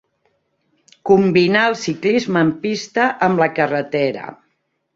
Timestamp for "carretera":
3.61-4.29